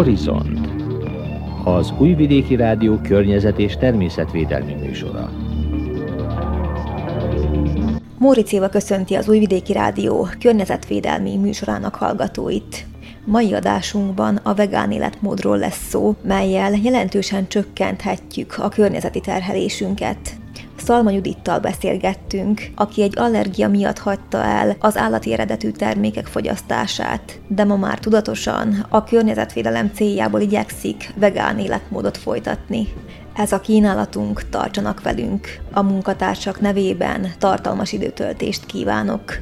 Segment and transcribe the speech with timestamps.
[0.00, 0.68] Horizont
[1.64, 5.30] az Újvidéki Rádió környezet és természetvédelmi műsora.
[8.18, 12.86] Móric Éva köszönti az Újvidéki Rádió környezetvédelmi műsorának hallgatóit.
[13.24, 20.39] Mai adásunkban a vegán életmódról lesz szó, melyel jelentősen csökkenthetjük a környezeti terhelésünket.
[20.90, 27.64] Szalma Judittal beszélgettünk, aki egy allergia miatt hagyta el az állati eredetű termékek fogyasztását, de
[27.64, 32.88] ma már tudatosan a környezetvédelem céljából igyekszik vegán életmódot folytatni.
[33.34, 35.46] Ez a kínálatunk, tartsanak velünk.
[35.72, 39.36] A munkatársak nevében tartalmas időtöltést kívánok.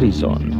[0.00, 0.54] Horizont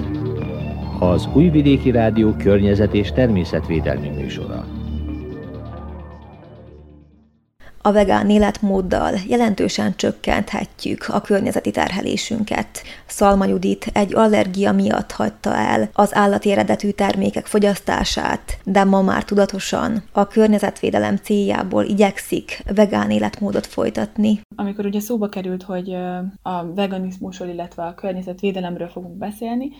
[0.98, 4.79] az Újvidéki Rádió környezet és természetvédelmi műsora.
[7.82, 12.82] A vegán életmóddal jelentősen csökkenthetjük a környezeti terhelésünket.
[13.06, 19.24] Szalma Judit egy allergia miatt hagyta el az állati eredetű termékek fogyasztását, de ma már
[19.24, 24.40] tudatosan a környezetvédelem céljából igyekszik vegán életmódot folytatni.
[24.56, 25.94] Amikor ugye szóba került, hogy
[26.42, 29.70] a veganizmusról, illetve a környezetvédelemről fogunk beszélni,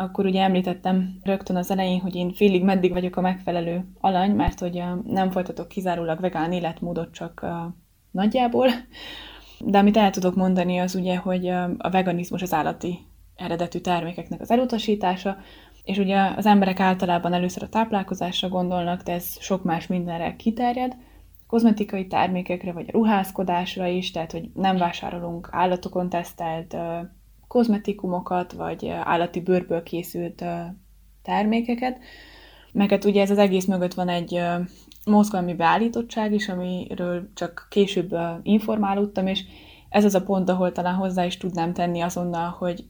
[0.00, 4.58] akkor ugye említettem rögtön az elején, hogy én félig meddig vagyok a megfelelő alany, mert
[4.58, 7.46] hogy nem folytatok kizárólag vegán életmódot, csak
[8.10, 8.68] nagyjából.
[9.58, 11.48] De amit el tudok mondani, az ugye, hogy
[11.78, 12.98] a veganizmus az állati
[13.36, 15.36] eredetű termékeknek az elutasítása,
[15.82, 20.96] és ugye az emberek általában először a táplálkozásra gondolnak, de ez sok más mindenre kiterjed,
[21.46, 26.76] kozmetikai termékekre, vagy a ruházkodásra is, tehát hogy nem vásárolunk állatokon tesztelt
[27.48, 30.44] kozmetikumokat, vagy állati bőrből készült
[31.22, 31.98] termékeket.
[32.72, 34.40] Meg hát ugye ez az egész mögött van egy
[35.04, 39.44] mozgalmi beállítottság is, amiről csak később informálódtam, és
[39.88, 42.84] ez az a pont, ahol talán hozzá is tudnám tenni azonnal, hogy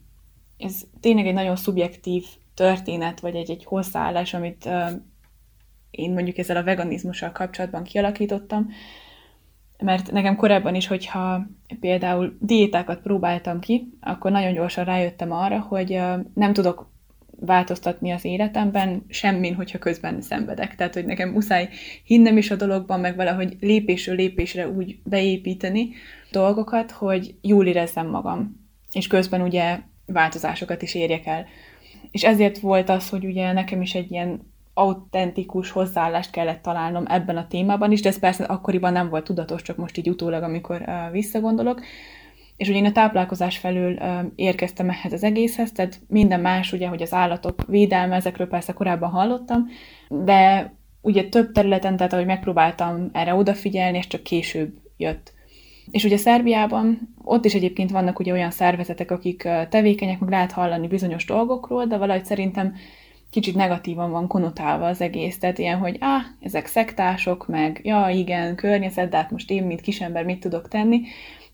[0.58, 2.24] ez tényleg egy nagyon szubjektív
[2.54, 4.68] történet, vagy egy, egy hozzáállás, amit
[5.90, 8.68] én mondjuk ezzel a veganizmussal kapcsolatban kialakítottam,
[9.78, 11.46] mert nekem korábban is, hogyha
[11.80, 16.00] például diétákat próbáltam ki, akkor nagyon gyorsan rájöttem arra, hogy
[16.34, 16.90] nem tudok
[17.40, 20.74] változtatni az életemben, semmin, hogyha közben szenvedek.
[20.74, 21.68] Tehát, hogy nekem muszáj
[22.04, 25.90] hinnem is a dologban, meg valahogy lépésről lépésre úgy beépíteni
[26.30, 28.66] dolgokat, hogy jól érezzem magam.
[28.92, 31.46] És közben ugye változásokat is érjek el.
[32.10, 34.40] És ezért volt az, hogy ugye nekem is egy ilyen
[34.78, 39.62] autentikus hozzáállást kellett találnom ebben a témában is, de ez persze akkoriban nem volt tudatos,
[39.62, 41.80] csak most így utólag, amikor uh, visszagondolok.
[42.56, 46.88] És ugye én a táplálkozás felül uh, érkeztem ehhez az egészhez, tehát minden más, ugye,
[46.88, 49.66] hogy az állatok védelme, ezekről persze korábban hallottam,
[50.08, 55.32] de ugye több területen, tehát ahogy megpróbáltam erre odafigyelni, és csak később jött.
[55.90, 60.88] És ugye Szerbiában ott is egyébként vannak ugye olyan szervezetek, akik tevékenyek, meg lehet hallani
[60.88, 62.74] bizonyos dolgokról, de valahogy szerintem
[63.30, 65.38] kicsit negatívan van konotálva az egész.
[65.38, 69.80] Tehát ilyen, hogy ah, ezek szektások, meg ja, igen, környezet, de hát most én, mint
[69.80, 71.00] kisember mit tudok tenni.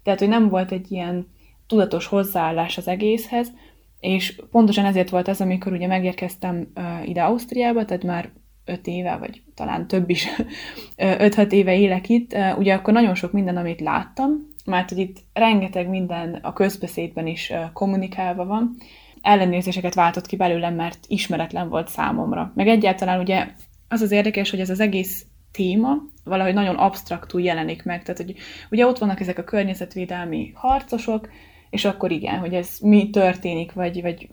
[0.02, 1.26] Tehát, hogy nem volt egy ilyen
[1.66, 3.52] tudatos hozzáállás az egészhez,
[4.00, 8.30] és pontosan ezért volt az, amikor ugye megérkeztem uh, ide Ausztriába, tehát már
[8.64, 10.28] öt éve, vagy talán több is,
[10.96, 14.30] öt-hat éve élek itt, uh, ugye akkor nagyon sok minden, amit láttam,
[14.64, 18.76] mert hogy itt rengeteg minden a közbeszédben is uh, kommunikálva van,
[19.24, 22.52] ellenérzéseket váltott ki belőlem, mert ismeretlen volt számomra.
[22.54, 23.46] Meg egyáltalán ugye
[23.88, 28.02] az az érdekes, hogy ez az egész téma valahogy nagyon absztraktul jelenik meg.
[28.02, 28.34] Tehát, hogy
[28.70, 31.28] ugye ott vannak ezek a környezetvédelmi harcosok,
[31.70, 34.28] és akkor igen, hogy ez mi történik, vagy, vagy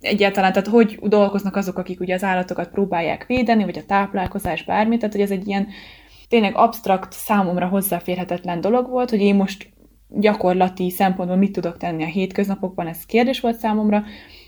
[0.00, 4.98] egyáltalán, tehát hogy dolgoznak azok, akik ugye az állatokat próbálják védeni, vagy a táplálkozás, bármit,
[4.98, 5.68] tehát hogy ez egy ilyen
[6.28, 9.72] tényleg absztrakt, számomra hozzáférhetetlen dolog volt, hogy én most
[10.16, 14.04] gyakorlati szempontból mit tudok tenni a hétköznapokban, ez kérdés volt számomra,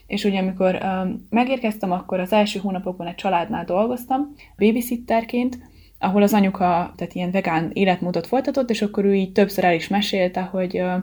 [0.07, 5.59] és ugye amikor uh, megérkeztem, akkor az első hónapokban egy családnál dolgoztam, babysitterként,
[5.99, 9.89] ahol az anyuka tehát ilyen vegán életmódot folytatott, és akkor ő így többször el is
[9.89, 10.95] mesélte, hogy uh,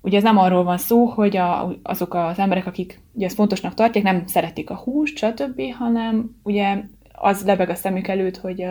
[0.00, 3.74] ugye ez nem arról van szó, hogy a, azok az emberek, akik ugye ezt fontosnak
[3.74, 6.76] tartják, nem szeretik a húst, stb., hanem ugye
[7.24, 8.62] az lebeg a szemük előtt, hogy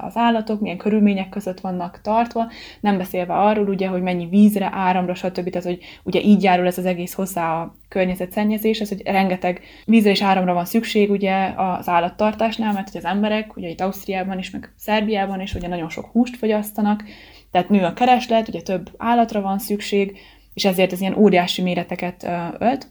[0.00, 2.50] az állatok milyen körülmények között vannak tartva,
[2.80, 5.50] nem beszélve arról, ugye, hogy mennyi vízre, áramra, stb.
[5.50, 10.22] Tehát, hogy ugye így járul ez az egész hozzá a környezetszennyezés, hogy rengeteg vízre és
[10.22, 14.72] áramra van szükség ugye az állattartásnál, mert hogy az emberek, ugye itt Ausztriában is, meg
[14.76, 17.04] Szerbiában is ugye nagyon sok húst fogyasztanak,
[17.50, 20.18] tehát nő a kereslet, ugye több állatra van szükség,
[20.54, 22.28] és ezért ez ilyen óriási méreteket
[22.58, 22.88] ölt,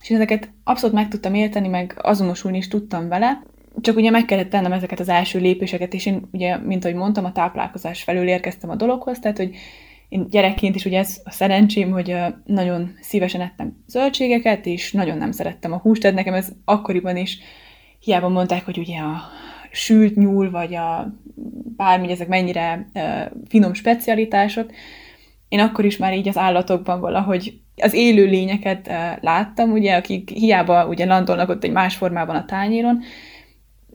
[0.00, 3.42] és ezeket abszolút meg tudtam érteni, meg azonosulni is tudtam vele,
[3.80, 7.24] csak ugye meg kellett tennem ezeket az első lépéseket, és én ugye, mint ahogy mondtam,
[7.24, 9.54] a táplálkozás felül érkeztem a dologhoz, tehát hogy
[10.08, 15.32] én gyerekként is ugye ez a szerencsém, hogy nagyon szívesen ettem zöldségeket, és nagyon nem
[15.32, 17.38] szerettem a húst, tehát nekem ez akkoriban is
[17.98, 19.20] hiába mondták, hogy ugye a
[19.70, 21.14] sült nyúl, vagy a
[21.76, 22.90] bármi, ezek mennyire
[23.48, 24.70] finom specialitások,
[25.48, 30.86] én akkor is már így az állatokban valahogy az élő lényeket láttam, ugye, akik hiába
[30.86, 33.02] ugye landolnak ott egy más formában a tányéron,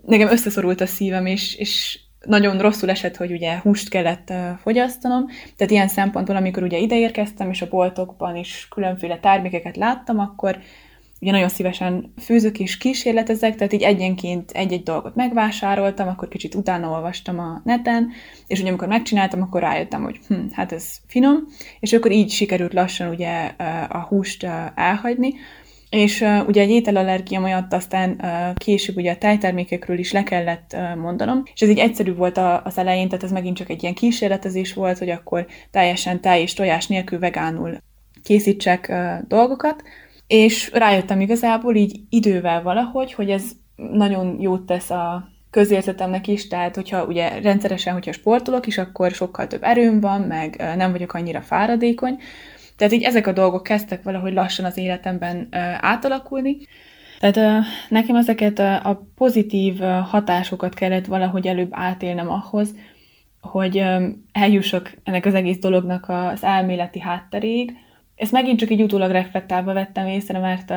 [0.05, 5.73] nekem összeszorult a szívem, és, és nagyon rosszul esett, hogy ugye húst kellett fogyasztanom, tehát
[5.73, 10.59] ilyen szempontból, amikor ugye ideérkeztem, és a boltokban is különféle termékeket láttam, akkor
[11.21, 16.89] ugye nagyon szívesen főzök és kísérletezek, tehát így egyenként egy-egy dolgot megvásároltam, akkor kicsit utána
[16.89, 18.09] olvastam a neten,
[18.47, 21.35] és ugye amikor megcsináltam, akkor rájöttem, hogy hm, hát ez finom,
[21.79, 23.51] és akkor így sikerült lassan ugye
[23.89, 25.33] a húst elhagyni,
[25.89, 30.71] és uh, ugye egy ételallergia miatt aztán uh, később ugye a tejtermékekről is le kellett
[30.73, 33.81] uh, mondanom, és ez így egyszerű volt a, az elején, tehát ez megint csak egy
[33.81, 37.77] ilyen kísérletezés volt, hogy akkor teljesen tej és tojás nélkül vegánul
[38.23, 39.83] készítsek uh, dolgokat,
[40.27, 43.43] és rájöttem igazából így idővel valahogy, hogy ez
[43.75, 49.47] nagyon jót tesz a közérzetemnek is, tehát hogyha ugye rendszeresen, hogyha sportolok is, akkor sokkal
[49.47, 52.17] több erőm van, meg nem vagyok annyira fáradékony,
[52.75, 55.47] tehát így ezek a dolgok kezdtek valahogy lassan az életemben
[55.79, 56.57] átalakulni.
[57.19, 62.75] Tehát nekem ezeket a pozitív hatásokat kellett valahogy előbb átélnem ahhoz,
[63.41, 63.83] hogy
[64.31, 67.73] eljussak ennek az egész dolognak az elméleti hátteréig.
[68.15, 70.73] Ezt megint csak így utólag reflektálva vettem észre, mert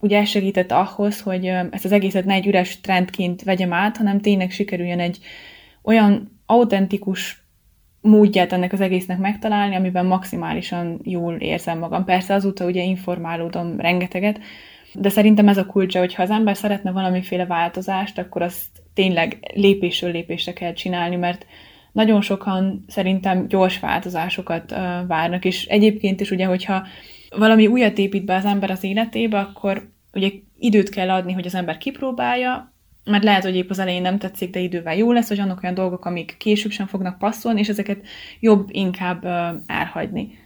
[0.00, 4.20] ugye ez segített ahhoz, hogy ezt az egészet ne egy üres trendként vegyem át, hanem
[4.20, 5.18] tényleg sikerüljön egy
[5.82, 7.45] olyan autentikus
[8.06, 12.04] módját ennek az egésznek megtalálni, amiben maximálisan jól érzem magam.
[12.04, 14.40] Persze azóta ugye informálódom rengeteget,
[14.92, 19.52] de szerintem ez a kulcsa, hogy ha az ember szeretne valamiféle változást, akkor azt tényleg
[19.54, 21.46] lépésről lépésre kell csinálni, mert
[21.92, 24.70] nagyon sokan szerintem gyors változásokat
[25.06, 26.86] várnak, és egyébként is ugye, hogyha
[27.36, 31.54] valami újat épít be az ember az életébe, akkor ugye időt kell adni, hogy az
[31.54, 32.72] ember kipróbálja,
[33.06, 35.74] mert lehet, hogy épp az elején nem tetszik, de idővel jó lesz, vagy annak olyan
[35.74, 38.06] dolgok, amik később sem fognak passzolni, és ezeket
[38.40, 39.24] jobb inkább
[39.66, 40.38] elhagyni.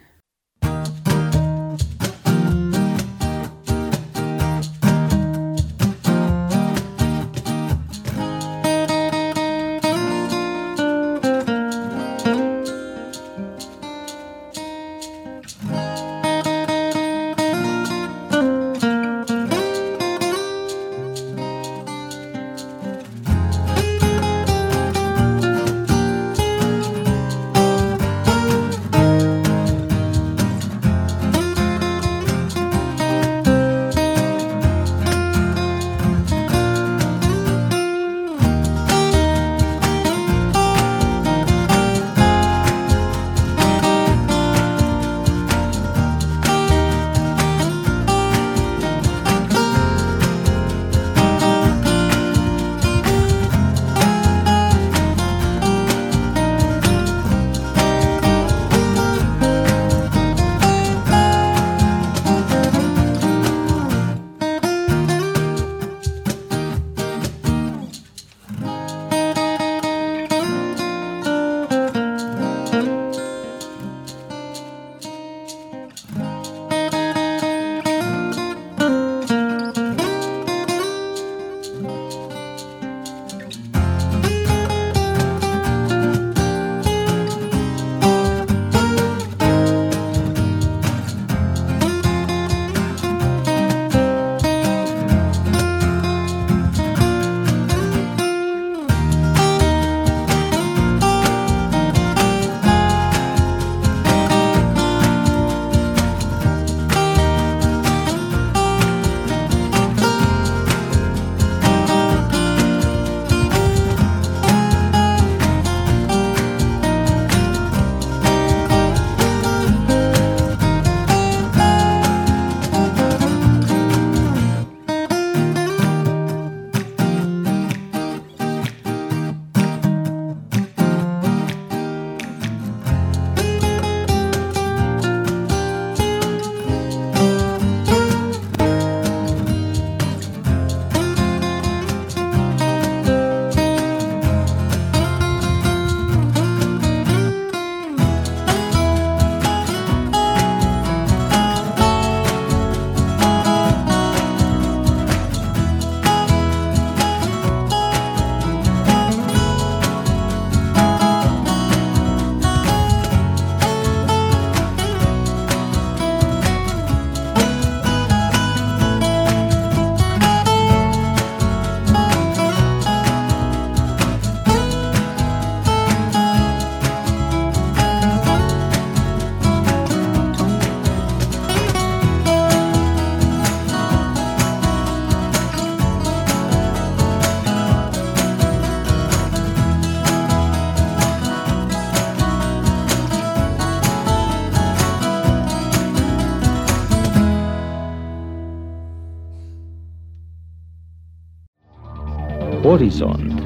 [202.91, 203.43] Horizont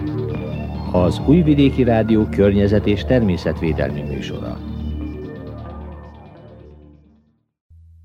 [0.93, 4.59] az Újvidéki Rádió környezet és természetvédelmi műsora.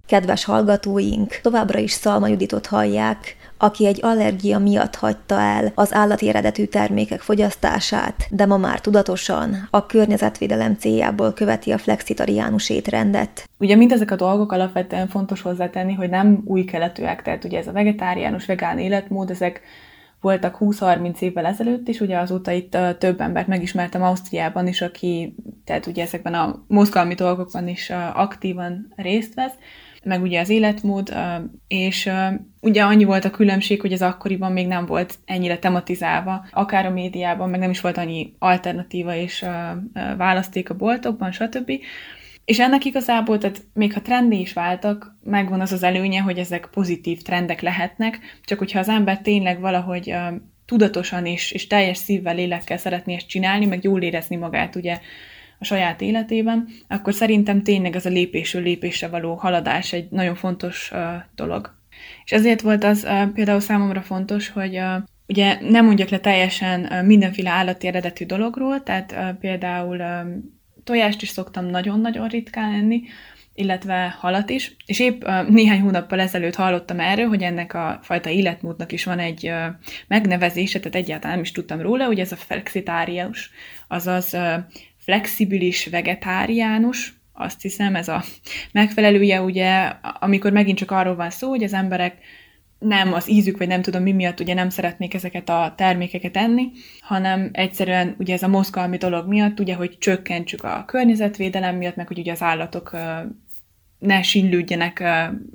[0.07, 6.29] Kedves hallgatóink, továbbra is Szalma Juditot hallják, aki egy allergia miatt hagyta el az állati
[6.29, 13.49] eredetű termékek fogyasztását, de ma már tudatosan a környezetvédelem céljából követi a flexitariánus étrendet.
[13.59, 17.71] Ugye mindezek a dolgok alapvetően fontos hozzátenni, hogy nem új keletűek, tehát ugye ez a
[17.71, 19.61] vegetáriánus, vegán életmód, ezek
[20.21, 25.35] voltak 20-30 évvel ezelőtt is, ugye azóta itt több embert megismertem Ausztriában is, aki
[25.65, 29.53] tehát ugye ezekben a mozgalmi dolgokban is aktívan részt vesz,
[30.03, 31.13] meg ugye az életmód,
[31.67, 32.09] és
[32.61, 36.89] ugye annyi volt a különbség, hogy az akkoriban még nem volt ennyire tematizálva, akár a
[36.89, 39.45] médiában, meg nem is volt annyi alternatíva és
[40.17, 41.71] választék a boltokban, stb.
[42.49, 46.69] És ennek igazából, tehát még ha trendi is váltak, megvan az az előnye, hogy ezek
[46.71, 52.35] pozitív trendek lehetnek, csak hogyha az ember tényleg valahogy uh, tudatosan és, és teljes szívvel,
[52.35, 54.99] lélekkel szeretné ezt csinálni, meg jól érezni magát ugye
[55.59, 60.91] a saját életében, akkor szerintem tényleg ez a lépésről lépésre való haladás egy nagyon fontos
[60.93, 60.99] uh,
[61.35, 61.75] dolog.
[62.23, 67.05] És ezért volt az uh, például számomra fontos, hogy uh, ugye nem mondjak le teljesen
[67.05, 70.57] mindenféle állati eredetű dologról, tehát uh, például um,
[70.89, 73.01] tojást is szoktam nagyon-nagyon ritkán enni,
[73.53, 78.91] illetve halat is, és épp néhány hónappal ezelőtt hallottam erről, hogy ennek a fajta életmódnak
[78.91, 79.51] is van egy
[80.07, 83.51] megnevezése, tehát egyáltalán nem is tudtam róla, hogy ez a flexitárius,
[83.87, 84.37] azaz
[84.97, 88.23] flexibilis vegetáriánus, azt hiszem, ez a
[88.71, 92.17] megfelelője, ugye, amikor megint csak arról van szó, hogy az emberek
[92.79, 96.71] nem az ízük, vagy nem tudom mi miatt ugye nem szeretnék ezeket a termékeket enni,
[96.99, 102.07] hanem egyszerűen ugye ez a mozgalmi dolog miatt, ugye, hogy csökkentsük a környezetvédelem miatt, meg
[102.07, 102.97] hogy ugye az állatok
[103.99, 104.99] ne sinlődjenek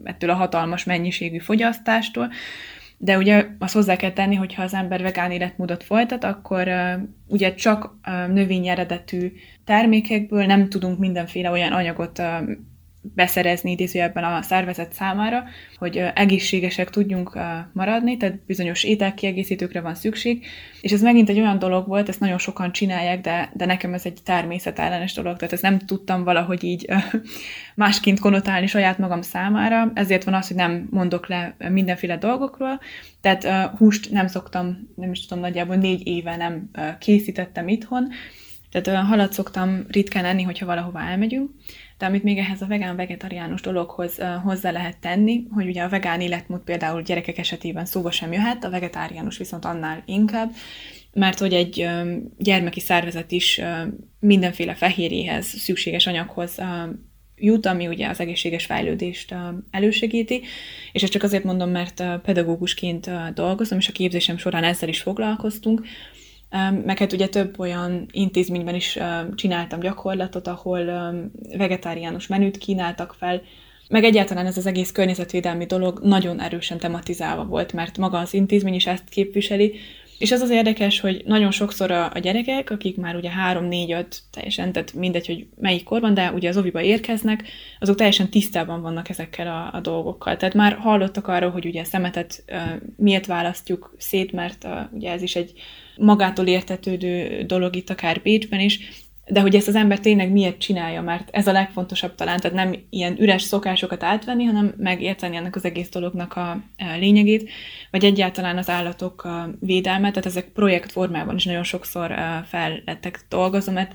[0.03, 2.31] ettől a hatalmas mennyiségű fogyasztástól,
[2.99, 6.69] de ugye azt hozzá kell tenni, hogy ha az ember vegán életmódot folytat, akkor
[7.27, 9.33] ugye csak uh, növény eredetű
[9.65, 12.23] termékekből nem tudunk mindenféle olyan anyagot
[13.15, 15.45] beszerezni idézőjelben a szervezet számára,
[15.77, 17.39] hogy egészségesek tudjunk
[17.73, 20.47] maradni, tehát bizonyos ételkiegészítőkre van szükség,
[20.81, 24.07] és ez megint egy olyan dolog volt, ezt nagyon sokan csinálják, de, de nekem ez
[24.07, 26.87] egy természetellenes dolog, tehát ezt nem tudtam valahogy így
[27.75, 32.81] másként konotálni saját magam számára, ezért van az, hogy nem mondok le mindenféle dolgokról,
[33.21, 38.09] tehát húst nem szoktam, nem is tudom, nagyjából négy éve nem készítettem itthon,
[38.75, 41.51] tehát olyan halat szoktam ritkán enni, hogyha valahova elmegyünk,
[41.99, 46.61] de amit még ehhez a vegán-vegetariánus dologhoz hozzá lehet tenni, hogy ugye a vegán életmód
[46.61, 50.51] például gyerekek esetében szóba sem jöhet, a vegetáriánus viszont annál inkább,
[51.13, 51.89] mert hogy egy
[52.39, 53.61] gyermeki szervezet is
[54.21, 56.59] mindenféle fehérjéhez, szükséges anyaghoz
[57.37, 59.35] jut, ami ugye az egészséges fejlődést
[59.71, 60.43] elősegíti,
[60.93, 65.87] és ezt csak azért mondom, mert pedagógusként dolgozom, és a képzésem során ezzel is foglalkoztunk,
[66.85, 68.99] meg hát ugye több olyan intézményben is
[69.35, 70.85] csináltam gyakorlatot, ahol
[71.57, 73.43] vegetáriánus menüt kínáltak fel,
[73.89, 78.75] meg egyáltalán ez az egész környezetvédelmi dolog nagyon erősen tematizálva volt, mert maga az intézmény
[78.75, 79.75] is ezt képviseli,
[80.19, 83.93] és az az érdekes, hogy nagyon sokszor a, a gyerekek, akik már ugye 3, 4,
[83.93, 87.45] 5, teljesen, tehát mindegy, hogy melyik korban, de ugye az oviba érkeznek,
[87.81, 90.37] azok teljesen tisztában vannak ezekkel a, a dolgokkal.
[90.37, 92.61] Tehát már hallottak arról, hogy ugye a szemetet uh,
[92.97, 95.53] miért választjuk szét, mert uh, ugye ez is egy
[95.97, 101.03] magától értetődő dolog itt akár Bécsben is, de hogy ezt az ember tényleg miért csinálja,
[101.03, 105.65] mert ez a legfontosabb talán, tehát nem ilyen üres szokásokat átvenni, hanem megérteni ennek az
[105.65, 106.61] egész dolognak a
[106.99, 107.51] lényegét,
[107.91, 109.29] vagy egyáltalán az állatok
[109.61, 112.15] védelme, tehát ezek projekt formában is nagyon sokszor
[112.47, 113.93] fel lettek dolgozva, mert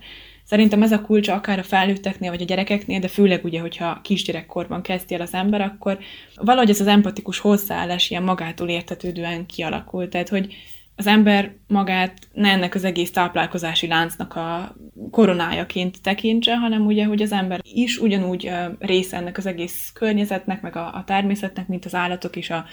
[0.50, 4.82] Szerintem ez a kulcsa akár a felnőtteknél, vagy a gyerekeknél, de főleg ugye, hogyha kisgyerekkorban
[4.82, 6.00] kezdi el az ember, akkor
[6.36, 10.08] valahogy ez az empatikus hozzáállás ilyen magától értetődően kialakul.
[10.08, 10.56] Tehát, hogy
[11.00, 14.76] az ember magát ne ennek az egész táplálkozási láncnak a
[15.12, 20.76] koronájaként tekintse, hanem ugye, hogy az ember is ugyanúgy része ennek az egész környezetnek, meg
[20.76, 22.66] a, a természetnek, mint az állatok és a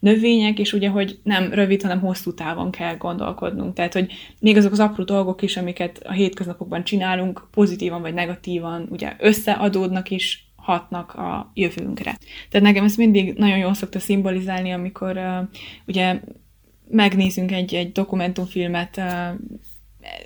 [0.00, 3.74] növények, és ugye, hogy nem rövid, hanem hosszú távon kell gondolkodnunk.
[3.74, 8.86] Tehát, hogy még azok az apró dolgok is, amiket a hétköznapokban csinálunk, pozitívan vagy negatívan,
[8.90, 12.16] ugye összeadódnak is, hatnak a jövőnkre.
[12.50, 15.48] Tehát nekem ez mindig nagyon jól szokta szimbolizálni, amikor uh,
[15.86, 16.20] ugye
[16.88, 19.40] megnézünk egy, egy dokumentumfilmet uh,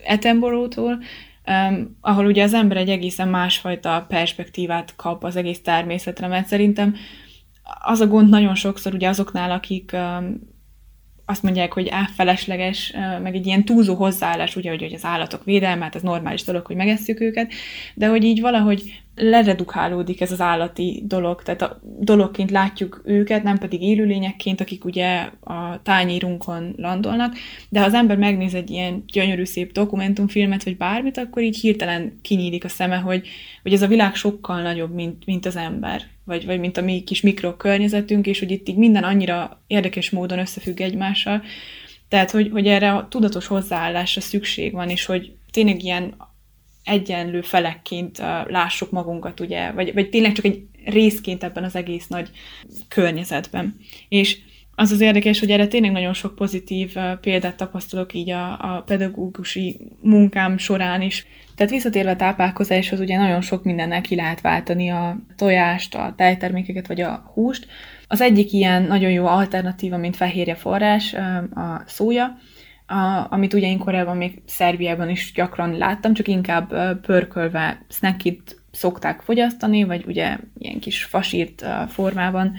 [0.07, 0.99] Attenborough-tól,
[1.47, 6.95] um, ahol ugye az ember egy egészen másfajta perspektívát kap az egész természetre, mert szerintem
[7.83, 10.41] az a gond nagyon sokszor ugye azoknál, akik um,
[11.31, 15.83] azt mondják, hogy felesleges, meg egy ilyen túlzó hozzáállás, ugye, hogy, hogy az állatok védelme,
[15.83, 17.53] hát ez normális dolog, hogy megesszük őket,
[17.95, 23.59] de hogy így valahogy leredukálódik ez az állati dolog, tehát a dologként látjuk őket, nem
[23.59, 27.35] pedig élőlényekként, akik ugye a tányírunkon landolnak,
[27.69, 32.19] de ha az ember megnéz egy ilyen gyönyörű szép dokumentumfilmet, vagy bármit, akkor így hirtelen
[32.23, 33.29] kinyílik a szeme, hogy,
[33.63, 37.03] hogy ez a világ sokkal nagyobb, mint, mint az ember, vagy, vagy mint a mi
[37.03, 41.43] kis mikrokörnyezetünk, és hogy itt így minden annyira érdekes módon összefügg egymással,
[42.09, 46.15] tehát, hogy, hogy erre a tudatos hozzáállásra szükség van, és hogy tényleg ilyen
[46.85, 52.07] egyenlő felekként uh, lássuk magunkat, ugye, vagy, vagy tényleg csak egy részként ebben az egész
[52.07, 52.31] nagy
[52.89, 53.77] környezetben.
[54.09, 54.39] És
[54.75, 58.83] az az érdekes, hogy erre tényleg nagyon sok pozitív uh, példát tapasztalok így a, a
[58.87, 61.27] pedagógusi munkám során is.
[61.59, 66.87] Tehát visszatérve a táplálkozáshoz, ugye nagyon sok mindennel ki lehet váltani a tojást, a tejtermékeket
[66.87, 67.67] vagy a húst.
[68.09, 71.15] Az egyik ilyen nagyon jó alternatíva, mint fehérje forrás,
[71.55, 72.39] a szója,
[72.87, 79.21] a, amit ugye én korábban még Szerbiában is gyakran láttam, csak inkább pörkölve snackit szokták
[79.21, 82.57] fogyasztani, vagy ugye ilyen kis fasírt formában.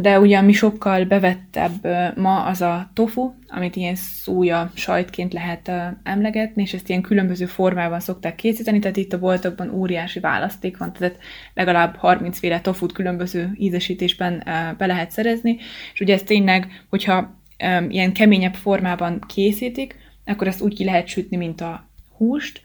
[0.00, 5.70] De ugye ami sokkal bevettebb ma az a tofu, amit ilyen szója sajtként lehet
[6.02, 10.92] emlegetni, és ezt ilyen különböző formában szokták készíteni, tehát itt a boltokban óriási választék van,
[10.92, 11.18] tehát
[11.54, 14.42] legalább 30 féle tofut különböző ízesítésben
[14.78, 15.56] be lehet szerezni,
[15.92, 17.40] és ugye ez tényleg, hogyha
[17.88, 22.60] ilyen keményebb formában készítik, akkor ezt úgy ki lehet sütni, mint a húst,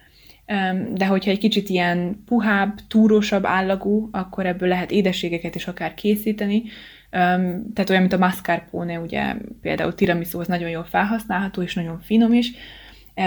[0.93, 6.63] de hogyha egy kicsit ilyen puhább, túrósabb állagú, akkor ebből lehet édességeket is akár készíteni,
[7.09, 12.33] tehát olyan, mint a mascarpone, ugye például tiramisu az nagyon jól felhasználható, és nagyon finom
[12.33, 12.51] is,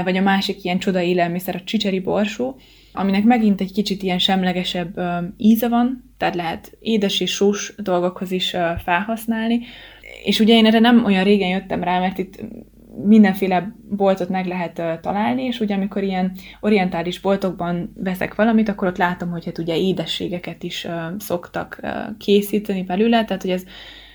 [0.04, 2.56] vagy a másik ilyen csoda élelmiszer, a csicseri borsó,
[2.92, 5.00] aminek megint egy kicsit ilyen semlegesebb
[5.36, 9.60] íze van, tehát lehet édes és sós dolgokhoz is felhasználni.
[10.24, 12.40] És ugye én erre nem olyan régen jöttem rá, mert itt
[13.04, 18.98] mindenféle boltot meg lehet találni, és ugye amikor ilyen orientális boltokban veszek valamit, akkor ott
[18.98, 20.86] látom, hogy hát ugye édességeket is
[21.18, 21.80] szoktak
[22.18, 23.64] készíteni belőle, tehát hogy ez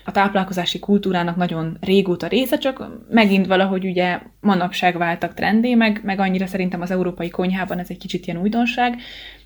[0.04, 6.20] a táplálkozási kultúrának nagyon régóta része, csak megint valahogy ugye manapság váltak trendé, meg, meg
[6.20, 8.96] annyira szerintem az európai konyhában ez egy kicsit ilyen újdonság,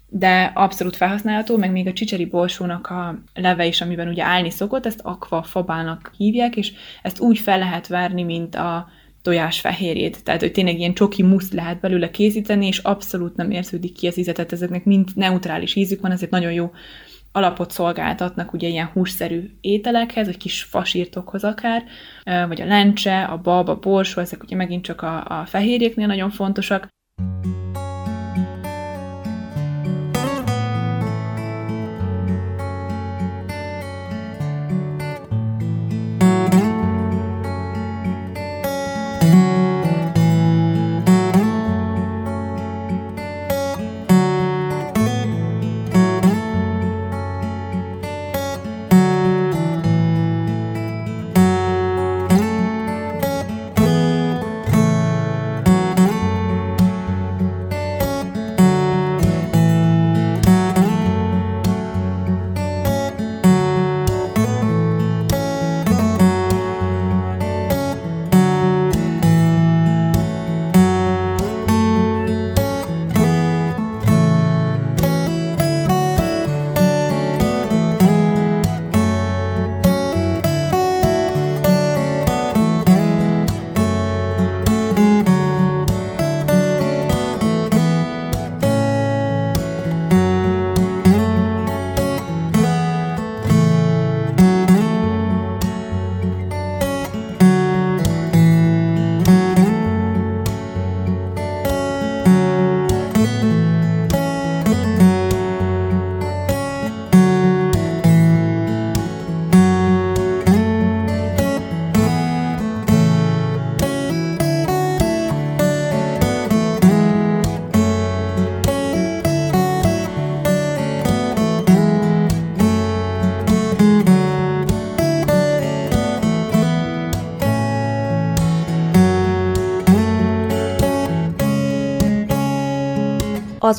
[0.09, 4.87] de abszolút felhasználható, meg még a csicseri borsónak a leve is, amiben ugye állni szokott,
[4.87, 8.88] ezt aqua fabának hívják, és ezt úgy fel lehet verni, mint a
[9.24, 10.24] tojás fehérjét.
[10.24, 14.18] Tehát, hogy tényleg ilyen csoki muszt lehet belőle készíteni, és abszolút nem érződik ki az
[14.18, 16.70] ízetet, ezeknek mind neutrális ízük van, ezért nagyon jó
[17.32, 21.84] alapot szolgáltatnak ugye ilyen hússzerű ételekhez, vagy kis fasírtokhoz akár,
[22.24, 26.30] vagy a lencse, a bab, a borsó, ezek ugye megint csak a, a fehérjéknél nagyon
[26.30, 26.88] fontosak.
[27.16, 27.54] az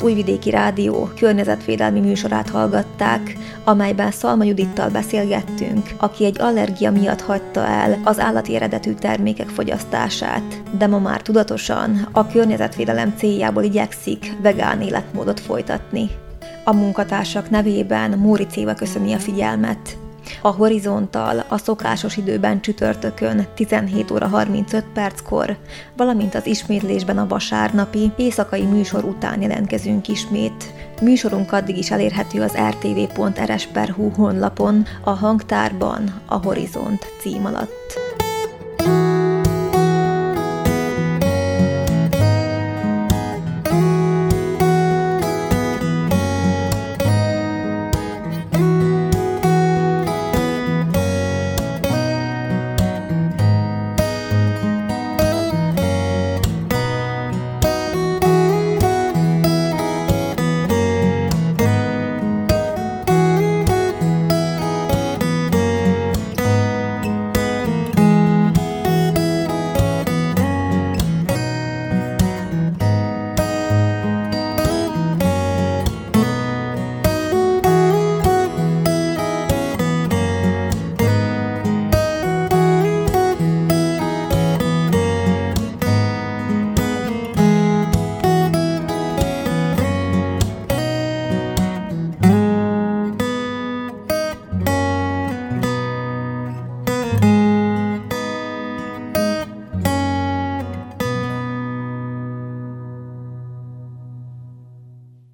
[0.06, 8.00] Újvidéki Rádió környezetvédelmi műsorát hallgatták, amelyben Szalma Judittal beszélgettünk, aki egy allergia miatt hagyta el
[8.04, 15.40] az állati eredetű termékek fogyasztását, de ma már tudatosan a környezetvédelem céljából igyekszik vegán életmódot
[15.40, 16.10] folytatni.
[16.64, 20.05] A munkatársak nevében Móri Éva köszöni a figyelmet.
[20.42, 25.56] A horizonttal a szokásos időben csütörtökön 17 óra 35 perckor,
[25.96, 30.72] valamint az ismétlésben a vasárnapi éjszakai műsor után jelentkezünk ismét.
[31.02, 38.15] Műsorunk addig is elérhető az rtv.rs.hu honlapon, a hangtárban, a Horizont cím alatt.